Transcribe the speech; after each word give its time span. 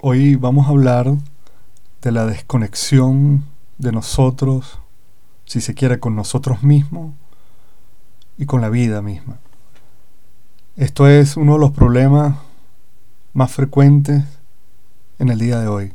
Hoy 0.00 0.36
vamos 0.36 0.68
a 0.68 0.70
hablar 0.70 1.12
de 2.02 2.12
la 2.12 2.24
desconexión 2.24 3.42
de 3.78 3.90
nosotros, 3.90 4.78
si 5.44 5.60
se 5.60 5.74
quiere, 5.74 5.98
con 5.98 6.14
nosotros 6.14 6.62
mismos 6.62 7.14
y 8.36 8.46
con 8.46 8.60
la 8.60 8.68
vida 8.68 9.02
misma. 9.02 9.38
Esto 10.76 11.08
es 11.08 11.36
uno 11.36 11.54
de 11.54 11.58
los 11.58 11.72
problemas 11.72 12.36
más 13.32 13.50
frecuentes 13.50 14.22
en 15.18 15.30
el 15.30 15.40
día 15.40 15.58
de 15.58 15.66
hoy. 15.66 15.92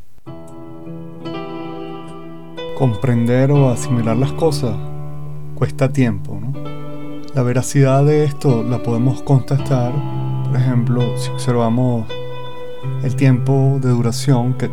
Comprender 2.78 3.52
o 3.52 3.70
asimilar 3.70 4.18
las 4.18 4.34
cosas 4.34 4.76
cuesta 5.56 5.94
tiempo. 5.94 6.42
La 7.34 7.42
veracidad 7.42 8.04
de 8.04 8.26
esto 8.26 8.64
la 8.64 8.84
podemos 8.84 9.22
constatar, 9.22 9.94
por 10.44 10.58
ejemplo, 10.58 11.18
si 11.18 11.30
observamos 11.30 12.06
el 13.04 13.16
tiempo 13.16 13.80
de 13.82 13.90
duración 13.90 14.56
que, 14.56 14.70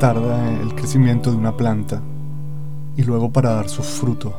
tarda 0.00 0.50
el 0.60 0.74
crecimiento 0.74 1.30
de 1.30 1.36
una 1.36 1.54
planta 1.54 2.00
y 2.96 3.02
luego 3.02 3.30
para 3.30 3.50
dar 3.50 3.68
sus 3.68 3.86
frutos. 3.86 4.32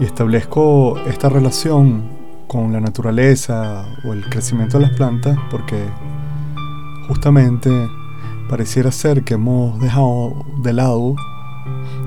Y 0.00 0.04
establezco 0.04 0.98
esta 1.06 1.28
relación 1.28 2.08
con 2.46 2.72
la 2.72 2.80
naturaleza 2.80 3.84
o 4.04 4.14
el 4.14 4.24
crecimiento 4.30 4.78
de 4.78 4.86
las 4.86 4.96
plantas 4.96 5.38
porque 5.50 5.84
justamente 7.06 7.70
pareciera 8.48 8.90
ser 8.90 9.24
que 9.24 9.34
hemos 9.34 9.78
dejado 9.80 10.46
de 10.62 10.72
lado 10.72 11.14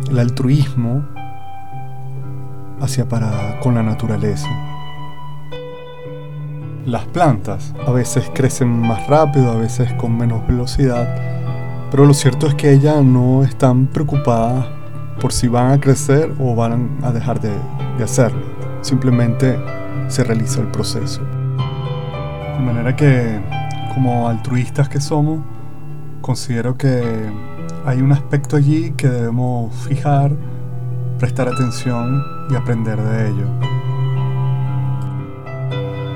el 0.10 0.18
altruismo 0.18 1.06
hacia 2.80 3.08
para 3.08 3.60
con 3.60 3.76
la 3.76 3.84
naturaleza. 3.84 4.71
Las 6.86 7.06
plantas 7.06 7.76
a 7.86 7.92
veces 7.92 8.32
crecen 8.34 8.68
más 8.68 9.08
rápido, 9.08 9.52
a 9.52 9.56
veces 9.56 9.94
con 9.94 10.18
menos 10.18 10.46
velocidad, 10.48 11.16
pero 11.92 12.06
lo 12.06 12.14
cierto 12.14 12.48
es 12.48 12.56
que 12.56 12.72
ellas 12.72 13.04
no 13.04 13.44
están 13.44 13.86
preocupadas 13.86 14.66
por 15.20 15.32
si 15.32 15.48
van 15.48 15.72
a 15.74 15.80
crecer 15.80 16.34
o 16.40 16.56
van 16.56 16.98
a 17.04 17.12
dejar 17.12 17.40
de, 17.40 17.52
de 17.98 18.04
hacerlo. 18.04 18.42
Simplemente 18.82 19.60
se 20.08 20.24
realiza 20.24 20.62
el 20.62 20.68
proceso. 20.68 21.22
De 22.58 22.64
manera 22.64 22.96
que, 22.96 23.40
como 23.94 24.28
altruistas 24.28 24.90
que 24.90 25.00
somos, 25.00 25.40
considero 26.22 26.78
que 26.78 27.04
hay 27.86 28.02
un 28.02 28.12
aspecto 28.12 28.56
allí 28.56 28.92
que 28.92 29.08
debemos 29.08 29.74
fijar 29.88 30.32
prestar 31.20 31.48
atención 31.48 32.24
y 32.50 32.56
aprender 32.56 33.00
de 33.00 33.30
ello. 33.30 33.81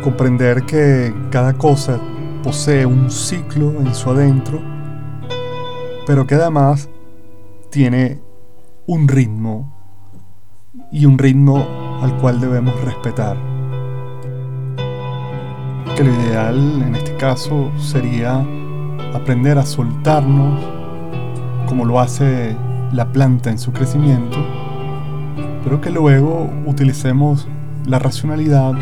Comprender 0.05 0.63
que 0.63 1.13
cada 1.31 1.53
cosa 1.53 1.99
posee 2.43 2.85
un 2.85 3.09
ciclo 3.09 3.71
en 3.81 3.93
su 3.93 4.11
adentro, 4.11 4.61
pero 6.05 6.25
que 6.27 6.35
además 6.35 6.87
tiene 7.71 8.21
un 8.85 9.07
ritmo 9.07 9.75
y 10.91 11.05
un 11.05 11.17
ritmo 11.17 11.67
al 12.01 12.15
cual 12.21 12.39
debemos 12.39 12.79
respetar. 12.85 13.35
Que 15.97 16.03
lo 16.03 16.13
ideal 16.13 16.83
en 16.83 16.95
este 16.95 17.17
caso 17.17 17.71
sería 17.77 18.45
aprender 19.13 19.57
a 19.57 19.65
soltarnos 19.65 20.63
como 21.67 21.83
lo 21.83 21.99
hace 21.99 22.55
la 22.93 23.11
planta 23.11 23.49
en 23.49 23.57
su 23.57 23.73
crecimiento 23.73 24.37
pero 25.65 25.81
que 25.81 25.89
luego 25.89 26.47
utilicemos 26.67 27.47
la 27.87 27.97
racionalidad 27.97 28.73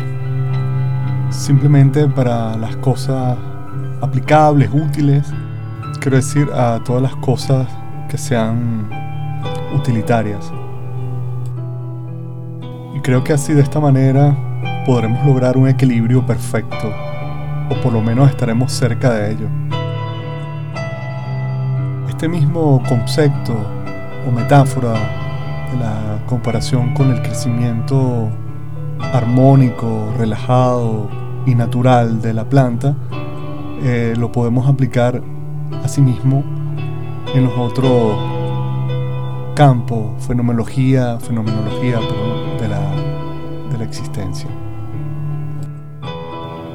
simplemente 1.34 2.06
para 2.08 2.56
las 2.56 2.76
cosas 2.76 3.36
aplicables, 4.00 4.70
útiles, 4.72 5.32
quiero 6.00 6.16
decir 6.16 6.48
a 6.54 6.80
todas 6.84 7.02
las 7.02 7.16
cosas 7.16 7.66
que 8.08 8.16
sean 8.16 8.88
utilitarias. 9.74 10.52
Y 12.94 13.00
creo 13.00 13.24
que 13.24 13.32
así 13.32 13.52
de 13.52 13.62
esta 13.62 13.80
manera 13.80 14.36
podremos 14.86 15.24
lograr 15.26 15.56
un 15.56 15.68
equilibrio 15.68 16.24
perfecto, 16.24 16.92
o 17.70 17.74
por 17.82 17.92
lo 17.92 18.00
menos 18.00 18.30
estaremos 18.30 18.72
cerca 18.72 19.10
de 19.12 19.32
ello. 19.32 19.48
Este 22.08 22.28
mismo 22.28 22.82
concepto 22.88 23.54
o 24.26 24.30
metáfora 24.30 24.94
la 25.78 26.18
comparación 26.26 26.94
con 26.94 27.10
el 27.10 27.20
crecimiento 27.22 28.28
armónico, 29.12 30.14
relajado 30.16 31.23
y 31.46 31.54
natural 31.54 32.20
de 32.22 32.34
la 32.34 32.48
planta, 32.48 32.94
eh, 33.82 34.14
lo 34.16 34.32
podemos 34.32 34.68
aplicar 34.68 35.22
asimismo 35.82 36.42
en 37.34 37.44
los 37.44 37.52
otros 37.58 38.16
campos, 39.54 40.24
fenomenología, 40.26 41.18
fenomenología 41.20 41.98
de, 42.60 42.68
la, 42.68 42.80
de 43.70 43.78
la 43.78 43.84
existencia. 43.84 44.48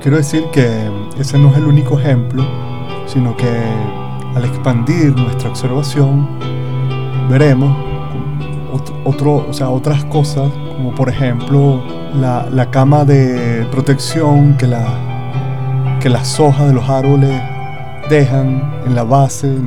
Quiero 0.01 0.17
decir 0.17 0.45
que 0.53 0.89
ese 1.17 1.37
no 1.37 1.49
es 1.49 1.57
el 1.57 1.65
único 1.65 1.99
ejemplo, 1.99 2.43
sino 3.05 3.35
que 3.35 3.49
al 4.35 4.45
expandir 4.45 5.15
nuestra 5.15 5.49
observación, 5.49 6.27
veremos 7.29 7.75
otro, 9.03 9.45
o 9.49 9.53
sea, 9.53 9.69
otras 9.69 10.05
cosas, 10.05 10.49
como 10.79 10.95
por 10.95 11.09
ejemplo 11.09 11.83
la, 12.15 12.71
cama 12.71 13.03
de 13.03 13.67
protección 13.69 14.55
que, 14.55 14.65
la, 14.65 14.87
que 15.99 16.07
las 16.07 16.39
hojas 16.39 16.67
de 16.67 16.73
los 16.73 16.87
árboles 16.87 17.41
dejan 18.09 18.63
en 18.85 18.95
la 18.95 19.03
base 19.03 19.57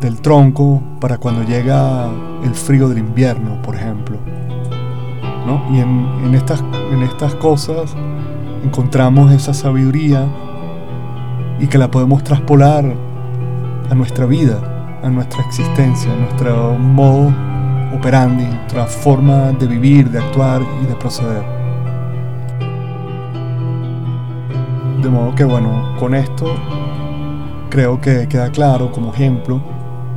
del 0.00 0.20
tronco 0.20 0.82
para 0.98 1.18
cuando 1.18 1.44
llega 1.44 2.08
el 2.42 2.54
frío 2.54 2.88
del 2.88 2.98
invierno, 2.98 3.62
por 3.62 3.76
ejemplo. 3.76 4.18
Y 5.72 5.78
en, 5.78 6.34
estas, 6.34 6.62
en 6.92 7.04
estas 7.04 7.36
cosas 7.36 7.94
encontramos 8.64 9.30
esa 9.30 9.54
sabiduría 9.54 10.26
y 11.60 11.68
que 11.68 11.78
la 11.78 11.88
podemos 11.88 12.24
traspolar 12.24 12.84
a 13.88 13.94
nuestra 13.94 14.26
vida, 14.26 14.58
a 15.04 15.08
nuestra 15.08 15.40
existencia, 15.44 16.12
a 16.12 16.16
nuestro 16.16 16.74
modo 16.74 17.32
operandi, 17.94 18.44
nuestra 18.44 18.86
forma 18.86 19.52
de 19.52 19.66
vivir, 19.66 20.10
de 20.10 20.18
actuar 20.18 20.62
y 20.82 20.86
de 20.86 20.94
proceder. 20.94 21.44
De 25.02 25.08
modo 25.08 25.34
que 25.34 25.44
bueno, 25.44 25.94
con 25.98 26.14
esto 26.14 26.46
creo 27.70 28.00
que 28.00 28.26
queda 28.28 28.50
claro 28.50 28.90
como 28.90 29.12
ejemplo 29.12 29.60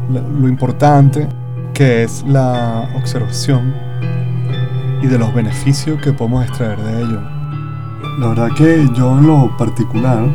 lo 0.10 0.48
importante 0.48 1.28
que 1.74 2.04
es 2.04 2.24
la 2.28 2.90
observación 2.96 3.74
y 5.02 5.08
de 5.08 5.18
los 5.18 5.34
beneficios 5.34 6.02
que 6.02 6.12
podemos 6.12 6.46
extraer 6.46 6.80
de 6.80 7.02
ello. 7.02 7.22
La 8.20 8.28
verdad 8.28 8.50
que 8.58 8.88
yo 8.94 9.18
en 9.18 9.28
lo 9.28 9.56
particular 9.58 10.26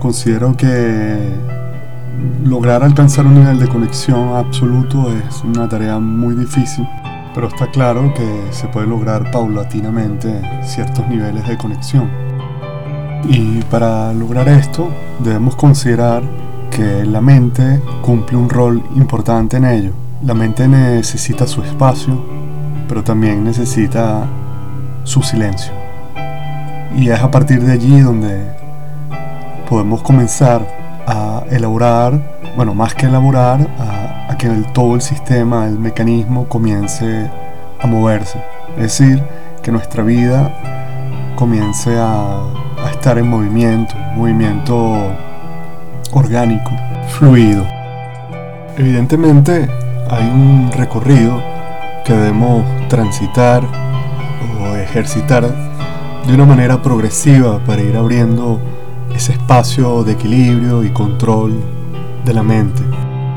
considero 0.00 0.56
que 0.56 1.32
lograr 2.44 2.82
alcanzar 2.82 3.26
un 3.26 3.34
nivel 3.34 3.58
de 3.58 3.68
conexión 3.68 4.36
absoluto 4.36 5.12
es 5.12 5.42
una 5.44 5.68
tarea 5.68 5.98
muy 5.98 6.34
difícil, 6.34 6.86
pero 7.34 7.48
está 7.48 7.70
claro 7.70 8.12
que 8.14 8.42
se 8.50 8.68
puede 8.68 8.86
lograr 8.86 9.30
paulatinamente 9.30 10.40
ciertos 10.64 11.06
niveles 11.08 11.46
de 11.46 11.56
conexión. 11.56 12.10
Y 13.28 13.62
para 13.70 14.12
lograr 14.12 14.48
esto 14.48 14.88
debemos 15.20 15.56
considerar 15.56 16.22
que 16.70 17.04
la 17.04 17.20
mente 17.20 17.80
cumple 18.00 18.36
un 18.36 18.48
rol 18.48 18.82
importante 18.96 19.56
en 19.58 19.64
ello. 19.64 19.92
La 20.24 20.34
mente 20.34 20.66
necesita 20.66 21.46
su 21.46 21.62
espacio, 21.62 22.22
pero 22.88 23.02
también 23.04 23.44
necesita 23.44 24.26
su 25.04 25.22
silencio. 25.22 25.72
Y 26.96 27.08
es 27.08 27.20
a 27.20 27.30
partir 27.30 27.62
de 27.62 27.72
allí 27.72 28.00
donde 28.00 28.44
podemos 29.68 30.02
comenzar 30.02 30.81
elaborar, 31.52 32.18
bueno, 32.56 32.74
más 32.74 32.94
que 32.94 33.06
elaborar, 33.06 33.60
a, 33.78 34.36
que 34.38 34.48
todo 34.72 34.94
el 34.96 35.02
sistema, 35.02 35.66
el 35.66 35.78
mecanismo 35.78 36.48
comience 36.48 37.30
a 37.80 37.86
moverse. 37.86 38.42
Es 38.76 38.98
decir, 38.98 39.22
que 39.62 39.70
nuestra 39.70 40.02
vida 40.02 40.50
comience 41.36 41.96
a, 41.98 42.40
a 42.84 42.90
estar 42.90 43.18
en 43.18 43.28
movimiento, 43.28 43.94
movimiento 44.16 45.12
orgánico, 46.12 46.70
fluido. 47.10 47.64
Evidentemente 48.76 49.68
hay 50.10 50.24
un 50.28 50.70
recorrido 50.72 51.40
que 52.04 52.14
debemos 52.14 52.64
transitar 52.88 53.62
o 54.60 54.76
ejercitar 54.76 55.46
de 56.26 56.34
una 56.34 56.44
manera 56.44 56.82
progresiva 56.82 57.58
para 57.64 57.82
ir 57.82 57.96
abriendo 57.96 58.60
ese 59.14 59.32
espacio 59.32 60.04
de 60.04 60.12
equilibrio 60.12 60.82
y 60.82 60.90
control 60.90 61.52
de 62.24 62.34
la 62.34 62.42
mente. 62.42 62.82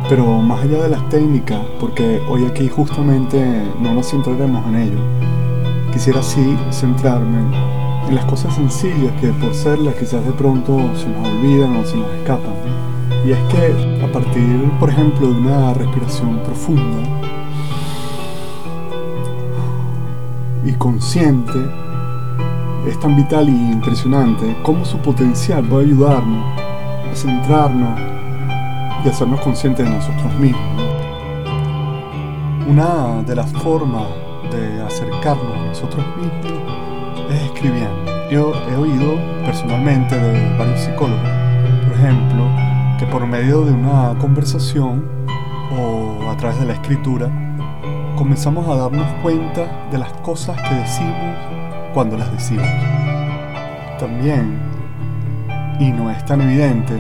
Pero 0.10 0.26
más 0.42 0.64
allá 0.64 0.84
de 0.84 0.90
las 0.90 1.10
técnicas, 1.10 1.60
porque 1.80 2.22
hoy 2.30 2.46
aquí 2.46 2.70
justamente 2.70 3.64
no 3.82 3.94
nos 3.94 4.10
centraremos 4.10 4.66
en 4.68 4.76
ello, 4.76 5.00
quisiera 5.92 6.22
sí 6.22 6.58
centrarme 6.72 7.40
en 8.08 8.16
las 8.16 8.26
cosas 8.26 8.54
sencillas 8.54 9.12
que 9.20 9.30
por 9.30 9.54
serlas 9.54 9.96
quizás 9.96 10.24
de 10.26 10.32
pronto 10.32 10.78
se 10.96 11.08
nos 11.08 11.28
olvidan 11.28 11.76
o 11.78 11.86
se 11.86 11.98
nos 11.98 12.10
escapan. 12.14 12.54
Y 13.26 13.32
es 13.32 13.40
que 13.52 14.04
a 14.04 14.12
partir, 14.12 14.72
por 14.80 14.90
ejemplo, 14.90 15.28
de 15.28 15.34
una 15.34 15.74
respiración 15.74 16.40
profunda 16.44 17.00
y 20.64 20.72
consciente, 20.74 21.60
es 22.88 23.00
tan 23.00 23.16
vital 23.16 23.50
y 23.50 23.72
impresionante 23.72 24.56
cómo 24.62 24.86
su 24.86 24.98
potencial 25.00 25.72
va 25.72 25.80
a 25.80 25.82
ayudarnos 25.82 26.46
a 27.12 27.16
centrarnos 27.16 28.00
y 29.04 29.10
hacernos 29.10 29.42
conscientes 29.42 29.86
de 29.86 29.92
nosotros 29.92 30.34
mismos. 30.36 30.62
Una 32.68 33.24
de 33.24 33.36
las 33.36 33.52
formas 33.54 34.08
de 34.52 34.82
acercarnos 34.82 35.56
a 35.56 35.66
nosotros 35.66 36.06
mismos 36.18 36.62
es 37.32 37.42
escribiendo. 37.44 38.30
Yo 38.32 38.54
he 38.70 38.76
oído 38.76 39.16
personalmente 39.46 40.16
de 40.16 40.58
varios 40.58 40.80
psicólogos, 40.82 41.30
por 41.88 41.98
ejemplo, 41.98 42.50
que 43.00 43.06
por 43.08 43.26
medio 43.26 43.66
de 43.66 43.72
una 43.72 44.16
conversación 44.20 45.06
o 45.80 46.30
a 46.30 46.38
través 46.38 46.60
de 46.60 46.66
la 46.66 46.74
escritura, 46.74 47.30
comenzamos 48.16 48.68
a 48.68 48.76
darnos 48.76 49.08
cuenta 49.22 49.88
de 49.92 49.98
las 49.98 50.12
cosas 50.14 50.60
que 50.62 50.76
decimos 50.76 51.65
cuando 51.96 52.18
las 52.18 52.30
decimos. 52.34 52.68
También, 53.98 54.60
y 55.80 55.92
no 55.94 56.12
es 56.12 56.24
tan 56.26 56.42
evidente, 56.42 56.94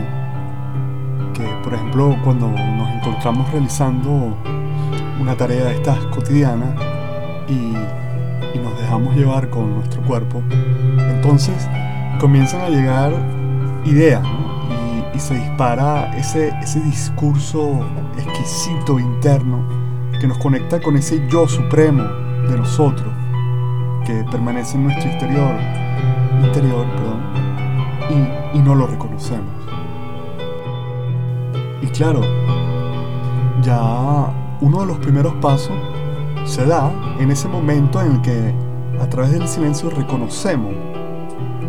que 1.33 1.43
por 1.65 1.73
ejemplo 1.73 2.15
cuando 2.23 2.47
nos 2.47 2.89
encontramos 2.91 3.51
realizando 3.51 4.37
una 5.19 5.35
tarea 5.35 5.65
de 5.65 5.75
estas 5.75 5.99
cotidianas 6.05 6.69
y, 7.49 7.75
nos 8.57 8.79
dejamos 8.79 9.15
llevar 9.15 9.49
con 9.49 9.75
nuestro 9.75 10.01
cuerpo, 10.03 10.41
entonces 10.97 11.67
comienzan 12.19 12.61
a 12.61 12.69
llegar 12.69 13.11
ideas 13.83 14.23
y, 15.13 15.19
se 15.19 15.33
dispara 15.33 16.11
ese, 16.17 16.49
ese 16.61 16.81
discurso 16.81 17.85
exquisito 18.17 18.99
interno 18.99 19.65
que 20.19 20.27
nos 20.27 20.37
conecta 20.39 20.81
con 20.81 20.97
ese 20.97 21.25
yo 21.29 21.47
supremo 21.47 22.03
de 22.49 22.57
nosotros 22.57 23.13
que 24.05 24.23
permanece 24.31 24.77
en 24.77 24.85
nuestro 24.85 25.09
exterior, 25.09 25.51
interior 26.43 26.85
perdón, 26.95 27.21
y, 28.53 28.57
y 28.57 28.61
no 28.61 28.75
lo 28.75 28.87
reconocemos. 28.87 29.51
Y 31.81 31.87
claro, 31.87 32.21
ya 33.61 34.31
uno 34.61 34.81
de 34.81 34.85
los 34.85 34.97
primeros 34.99 35.33
pasos 35.35 35.75
se 36.45 36.65
da 36.65 36.91
en 37.19 37.31
ese 37.31 37.47
momento 37.47 37.99
en 38.01 38.13
el 38.13 38.21
que 38.21 38.53
a 39.01 39.09
través 39.09 39.31
del 39.31 39.47
silencio 39.47 39.89
reconocemos, 39.89 40.73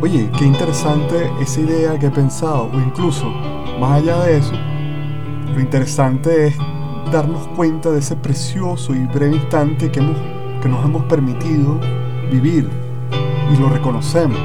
oye, 0.01 0.31
qué 0.39 0.45
interesante 0.45 1.31
esa 1.41 1.61
idea 1.61 1.99
que 1.99 2.07
he 2.07 2.11
pensado, 2.11 2.71
o 2.73 2.79
incluso 2.79 3.29
más 3.81 4.03
allá 4.03 4.21
de 4.25 4.39
eso, 4.39 4.53
lo 5.55 5.61
interesante 5.61 6.49
es 6.49 6.57
darnos 7.11 7.47
cuenta 7.57 7.91
de 7.91 8.01
ese 8.01 8.17
precioso 8.17 8.95
y 8.95 9.07
breve 9.07 9.37
instante 9.37 9.91
que, 9.91 10.01
hemos, 10.01 10.17
que 10.61 10.69
nos 10.69 10.85
hemos 10.85 11.05
permitido 11.05 11.81
vivir 12.31 12.69
y 13.53 13.57
lo 13.57 13.69
reconocemos. 13.69 14.39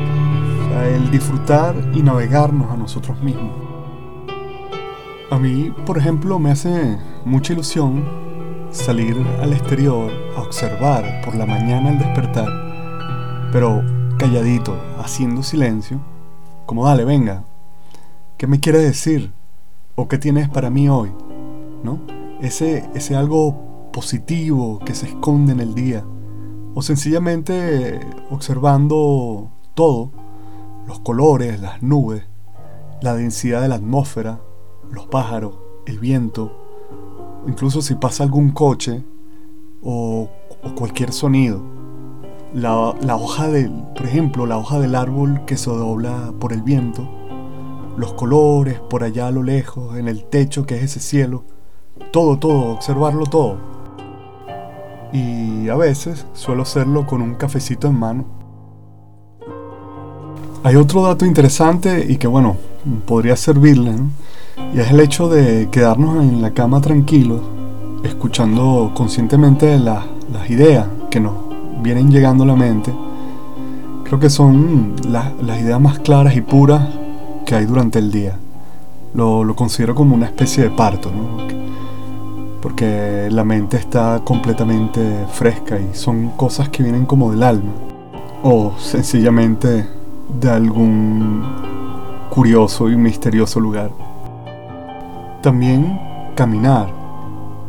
el 0.85 1.11
disfrutar 1.11 1.75
y 1.93 2.01
navegarnos 2.01 2.71
a 2.71 2.77
nosotros 2.77 3.21
mismos. 3.21 3.51
A 5.29 5.37
mí, 5.37 5.71
por 5.85 5.97
ejemplo, 5.97 6.39
me 6.39 6.51
hace 6.51 6.97
mucha 7.25 7.53
ilusión 7.53 8.03
salir 8.71 9.15
al 9.41 9.53
exterior 9.53 10.11
a 10.37 10.41
observar 10.41 11.21
por 11.23 11.35
la 11.35 11.45
mañana 11.45 11.89
al 11.89 11.99
despertar, 11.99 12.47
pero 13.51 13.83
calladito, 14.17 14.75
haciendo 14.97 15.43
silencio, 15.43 15.99
como 16.65 16.85
dale, 16.85 17.05
venga, 17.05 17.43
¿qué 18.37 18.47
me 18.47 18.59
quiere 18.59 18.79
decir? 18.79 19.33
¿O 19.95 20.07
qué 20.07 20.17
tienes 20.17 20.49
para 20.49 20.69
mí 20.69 20.87
hoy? 20.87 21.11
¿No? 21.83 21.99
Ese, 22.41 22.89
ese 22.95 23.15
algo 23.15 23.89
positivo 23.91 24.79
que 24.79 24.95
se 24.95 25.07
esconde 25.07 25.51
en 25.51 25.59
el 25.59 25.75
día 25.75 26.03
o 26.73 26.81
sencillamente 26.81 27.99
observando 28.29 29.51
todo, 29.73 30.11
los 30.87 30.99
colores, 30.99 31.59
las 31.59 31.81
nubes, 31.81 32.23
la 33.01 33.15
densidad 33.15 33.61
de 33.61 33.67
la 33.67 33.75
atmósfera, 33.75 34.39
los 34.91 35.05
pájaros, 35.07 35.55
el 35.85 35.99
viento, 35.99 36.51
incluso 37.47 37.81
si 37.81 37.95
pasa 37.95 38.23
algún 38.23 38.51
coche 38.51 39.03
o, 39.83 40.29
cualquier 40.75 41.11
sonido. 41.11 41.61
La, 42.53 42.93
la, 43.01 43.15
hoja 43.15 43.47
del, 43.47 43.71
por 43.95 44.05
ejemplo, 44.05 44.45
la 44.45 44.57
hoja 44.57 44.79
del 44.79 44.95
árbol 44.95 45.45
que 45.45 45.57
se 45.57 45.69
dobla 45.69 46.33
por 46.39 46.53
el 46.53 46.61
viento, 46.61 47.09
los 47.97 48.13
colores 48.13 48.79
por 48.79 49.03
allá 49.03 49.27
a 49.27 49.31
lo 49.31 49.41
lejos, 49.43 49.97
en 49.97 50.07
el 50.07 50.25
techo 50.25 50.65
que 50.65 50.75
es 50.75 50.83
ese 50.83 50.99
cielo, 50.99 51.43
todo, 52.11 52.37
todo, 52.37 52.73
observarlo 52.73 53.25
todo 53.25 53.70
y 55.13 55.69
a 55.69 55.75
veces 55.75 56.25
suelo 56.33 56.63
hacerlo 56.63 57.05
con 57.05 57.21
un 57.21 57.35
cafecito 57.35 57.87
en 57.87 57.99
mano. 57.99 58.25
Hay 60.63 60.75
otro 60.75 61.01
dato 61.03 61.25
interesante 61.25 62.05
y 62.07 62.17
que 62.17 62.27
bueno, 62.27 62.57
podría 63.05 63.35
servirle, 63.35 63.95
y 64.73 64.79
es 64.79 64.91
el 64.91 64.99
hecho 64.99 65.27
de 65.27 65.69
quedarnos 65.71 66.23
en 66.23 66.41
la 66.41 66.51
cama 66.51 66.81
tranquilos, 66.81 67.41
escuchando 68.03 68.91
conscientemente 68.93 69.79
las 69.79 70.05
ideas 70.49 70.87
que 71.09 71.19
nos 71.19 71.33
vienen 71.81 72.11
llegando 72.11 72.43
a 72.43 72.47
la 72.47 72.55
mente. 72.55 72.93
Creo 74.03 74.19
que 74.19 74.29
son 74.29 74.95
las 75.09 75.61
ideas 75.61 75.81
más 75.81 75.99
claras 75.99 76.35
y 76.35 76.41
puras 76.41 76.87
que 77.45 77.55
hay 77.55 77.65
durante 77.65 77.99
el 77.99 78.11
día. 78.11 78.37
Lo, 79.13 79.43
lo 79.43 79.55
considero 79.55 79.95
como 79.95 80.15
una 80.15 80.27
especie 80.27 80.63
de 80.63 80.69
parto, 80.69 81.11
¿no? 81.11 81.47
Porque 82.61 83.27
la 83.31 83.43
mente 83.43 83.77
está 83.77 84.21
completamente 84.23 85.25
fresca 85.31 85.79
y 85.79 85.95
son 85.95 86.29
cosas 86.29 86.69
que 86.69 86.83
vienen 86.83 87.05
como 87.05 87.31
del 87.31 87.43
alma 87.43 87.71
o 88.43 88.73
sencillamente 88.77 89.87
de 90.39 90.49
algún 90.49 91.43
curioso 92.29 92.89
y 92.89 92.95
misterioso 92.95 93.59
lugar. 93.59 93.91
También 95.41 95.99
caminar. 96.35 96.87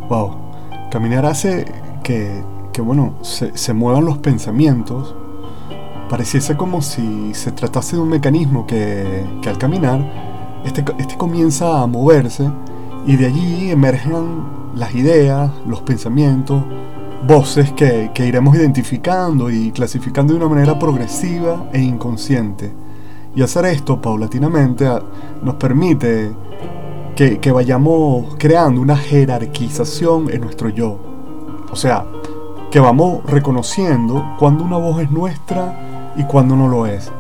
Wow. 0.09 0.37
Caminar 0.91 1.27
hace 1.27 1.65
que, 2.03 2.43
que 2.73 2.83
bueno, 2.83 3.15
se, 3.23 3.57
se, 3.57 3.73
muevan 3.73 4.05
los 4.05 4.19
pensamientos. 4.19 5.15
Pareciese 6.09 6.57
como 6.57 6.83
si 6.83 7.33
se 7.35 7.53
tratase 7.53 7.97
de 7.97 8.03
un 8.03 8.11
mecanismo 8.11 8.67
que, 8.67 9.25
que 9.41 9.49
al 9.49 9.57
caminar, 9.57 10.05
este, 10.65 10.85
este 10.99 11.17
comienza 11.17 11.81
a 11.81 11.87
moverse 11.87 12.51
y 13.07 13.17
de 13.17 13.27
allí 13.27 13.71
emergen 13.71 14.45
las 14.75 14.95
ideas, 14.95 15.51
los 15.67 15.81
pensamientos, 15.83 16.63
voces 17.27 17.73
que, 17.73 18.11
iremos 18.17 18.57
identificando 18.57 19.51
y 19.51 19.71
clasificando 19.73 20.33
de 20.33 20.39
una 20.39 20.49
manera 20.49 20.79
progresiva 20.79 21.69
e 21.73 21.81
inconsciente. 21.81 22.73
Y 23.35 23.43
hacer 23.43 23.65
esto 23.67 24.01
paulatinamente 24.01 24.87
ah, 24.87 25.03
nos 25.43 25.55
permite 25.55 26.33
que, 27.17 27.39
que, 27.39 27.53
vayamos 27.53 28.37
creando 28.39 28.81
una 28.81 28.97
jerarquización 28.97 30.31
en 30.31 30.41
nuestro 30.43 30.69
yo. 30.69 30.99
O 31.71 31.77
sea, 31.77 32.05
que 32.71 32.81
vamos 32.81 33.25
reconociendo 33.27 34.35
cuando 34.39 34.65
una 34.65 34.77
voz 34.77 35.03
es 35.03 35.11
nuestra 35.11 36.13
y 36.17 36.25
cuando 36.25 36.57
no 36.57 36.69
lo 36.69 36.87
es. 36.87 37.11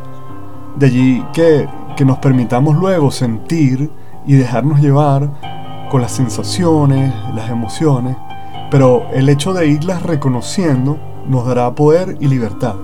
De 0.76 0.86
allí 0.86 1.24
que, 1.32 1.68
que 1.96 2.04
nos 2.04 2.18
permitamos 2.18 2.76
luego 2.76 3.10
sentir 3.10 3.90
y 4.26 4.34
dejarnos 4.34 4.80
llevar 4.80 5.30
con 5.92 6.00
las 6.00 6.12
sensaciones, 6.12 7.12
las 7.34 7.50
emociones, 7.50 8.16
pero 8.70 9.08
el 9.12 9.28
hecho 9.28 9.52
de 9.52 9.66
irlas 9.66 10.02
reconociendo 10.02 10.96
nos 11.28 11.46
dará 11.46 11.70
poder 11.74 12.16
y 12.18 12.28
libertad. 12.28 12.76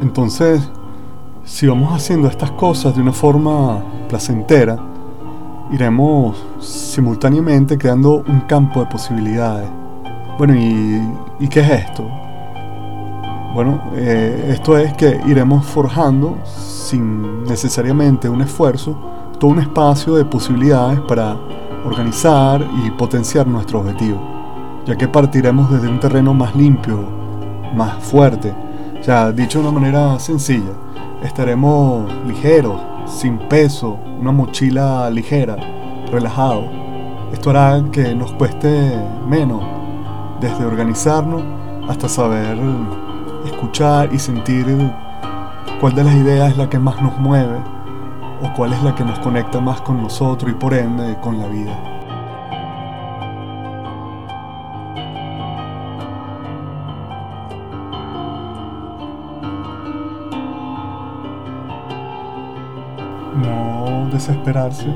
Entonces, 0.00 0.70
si 1.44 1.66
vamos 1.66 1.92
haciendo 1.92 2.26
estas 2.28 2.50
cosas 2.52 2.96
de 2.96 3.02
una 3.02 3.12
forma 3.12 3.82
placentera, 4.08 4.78
iremos 5.70 6.42
simultáneamente 6.60 7.76
creando 7.76 8.24
un 8.26 8.40
campo 8.48 8.80
de 8.80 8.86
posibilidades. 8.86 9.68
Bueno, 10.38 10.54
¿y, 10.56 11.46
qué 11.48 11.60
es 11.60 11.70
esto? 11.88 12.04
Bueno, 13.52 13.82
eh, 13.92 14.52
esto 14.54 14.78
es 14.78 14.94
que 14.94 15.20
iremos 15.26 15.66
forjando, 15.66 16.38
sin 16.46 17.44
necesariamente 17.44 18.30
un 18.30 18.40
esfuerzo, 18.40 18.96
todo 19.38 19.50
un 19.50 19.58
espacio 19.58 20.14
de 20.14 20.24
posibilidades 20.24 21.00
para 21.00 21.36
organizar 21.88 22.64
y 22.84 22.90
potenciar 22.90 23.46
nuestro 23.46 23.80
objetivo, 23.80 24.20
ya 24.86 24.96
que 24.96 25.08
partiremos 25.08 25.70
desde 25.70 25.88
un 25.88 25.98
terreno 25.98 26.34
más 26.34 26.54
limpio, 26.54 27.08
más 27.74 28.02
fuerte. 28.04 28.54
Sea, 29.00 29.32
dicho 29.32 29.60
de 29.60 29.68
una 29.68 29.80
manera 29.80 30.18
sencilla, 30.18 30.72
estaremos 31.22 32.12
ligeros, 32.26 32.80
sin 33.06 33.38
peso, 33.38 33.98
una 34.20 34.32
mochila 34.32 35.08
ligera, 35.10 35.56
relajado. 36.10 36.64
Esto 37.32 37.50
hará 37.50 37.82
que 37.90 38.14
nos 38.14 38.32
cueste 38.32 38.92
menos, 39.26 39.62
desde 40.40 40.64
organizarnos 40.64 41.42
hasta 41.88 42.08
saber 42.08 42.58
escuchar 43.46 44.12
y 44.12 44.18
sentir 44.18 44.66
cuál 45.80 45.94
de 45.94 46.04
las 46.04 46.14
ideas 46.14 46.52
es 46.52 46.58
la 46.58 46.68
que 46.68 46.78
más 46.78 47.00
nos 47.00 47.18
mueve 47.18 47.77
o 48.42 48.52
cuál 48.54 48.72
es 48.72 48.82
la 48.82 48.94
que 48.94 49.04
nos 49.04 49.18
conecta 49.18 49.60
más 49.60 49.80
con 49.80 50.02
nosotros 50.02 50.50
y 50.50 50.54
por 50.54 50.74
ende 50.74 51.16
con 51.20 51.38
la 51.38 51.46
vida. 51.46 51.76
No 63.34 64.08
desesperarse 64.10 64.88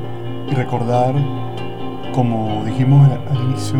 y 0.49 0.55
recordar, 0.55 1.15
como 2.13 2.63
dijimos 2.65 3.09
al 3.31 3.37
inicio, 3.45 3.79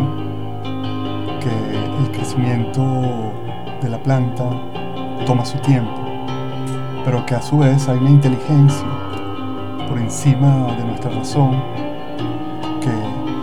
que 1.39 2.03
el 2.03 2.11
crecimiento 2.11 2.83
de 3.81 3.89
la 3.89 4.01
planta 4.01 4.43
toma 5.25 5.45
su 5.45 5.57
tiempo, 5.59 5.91
pero 7.05 7.25
que 7.25 7.35
a 7.35 7.41
su 7.41 7.59
vez 7.59 7.87
hay 7.87 7.97
una 7.97 8.09
inteligencia 8.09 8.87
por 9.87 9.97
encima 9.97 10.75
de 10.77 10.83
nuestra 10.85 11.11
razón 11.11 11.61
que 12.81 12.91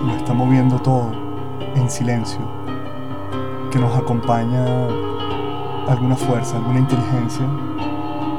lo 0.06 0.16
está 0.16 0.32
moviendo 0.32 0.78
todo 0.78 1.12
en 1.74 1.90
silencio, 1.90 2.40
que 3.70 3.78
nos 3.78 3.94
acompaña 3.96 4.64
alguna 5.88 6.16
fuerza, 6.16 6.56
alguna 6.56 6.80
inteligencia 6.80 7.46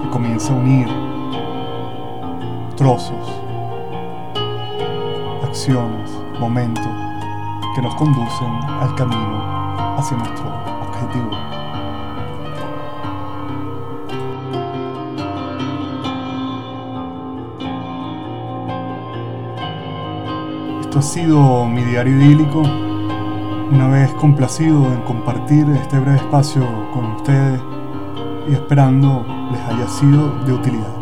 que 0.01 0.10
comienza 0.10 0.53
a 0.53 0.55
unir 0.55 0.88
trozos, 2.75 3.41
acciones, 5.43 6.10
momentos 6.39 6.88
que 7.75 7.81
nos 7.81 7.96
conducen 7.96 8.51
al 8.81 8.96
camino 8.96 9.96
hacia 9.98 10.17
nuestro 10.17 10.48
objetivo. 10.81 11.60
Esto 20.91 21.00
ha 21.00 21.03
sido 21.03 21.65
mi 21.67 21.86
diario 21.86 22.17
idílico. 22.17 22.60
Una 22.60 23.88
vez 23.88 24.12
complacido 24.15 24.91
en 24.91 25.00
compartir 25.03 25.65
este 25.69 25.98
breve 25.98 26.17
espacio 26.17 26.67
con 26.91 27.05
ustedes 27.13 27.62
y 28.50 28.51
esperando 28.55 29.25
les 29.53 29.62
haya 29.62 29.88
sido 29.88 30.38
de 30.43 30.51
utilidad. 30.51 31.00